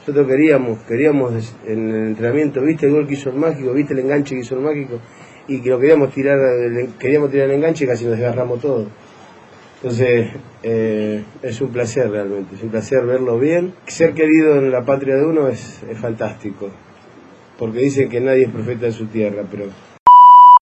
Nosotros 0.00 0.26
queríamos, 0.26 0.80
queríamos 0.80 1.54
en 1.64 1.90
el 1.90 2.06
entrenamiento, 2.08 2.60
viste 2.62 2.86
el 2.86 2.92
gol 2.92 3.06
que 3.06 3.14
hizo 3.14 3.30
el 3.30 3.36
Mágico, 3.36 3.72
viste 3.72 3.92
el 3.92 4.00
enganche 4.00 4.34
que 4.34 4.40
hizo 4.40 4.56
el 4.56 4.62
Mágico, 4.62 4.98
y 5.46 5.60
que 5.60 5.70
lo 5.70 5.78
queríamos 5.78 6.12
tirar, 6.12 6.38
queríamos 6.98 7.30
tirar 7.30 7.48
el 7.50 7.56
enganche 7.56 7.84
y 7.84 7.86
casi 7.86 8.04
nos 8.04 8.14
desgarramos 8.14 8.60
todo. 8.60 8.88
Entonces, 9.82 10.28
eh, 10.62 11.24
es 11.42 11.60
un 11.60 11.72
placer 11.72 12.08
realmente, 12.08 12.54
es 12.54 12.62
un 12.62 12.68
placer 12.68 13.04
verlo 13.04 13.36
bien. 13.40 13.74
Ser 13.88 14.14
querido 14.14 14.56
en 14.56 14.70
la 14.70 14.84
patria 14.84 15.16
de 15.16 15.26
uno 15.26 15.48
es, 15.48 15.82
es 15.90 15.98
fantástico, 15.98 16.70
porque 17.58 17.80
dicen 17.80 18.08
que 18.08 18.20
nadie 18.20 18.44
es 18.44 18.50
profeta 18.50 18.86
en 18.86 18.92
su 18.92 19.06
tierra, 19.06 19.42
pero 19.50 19.64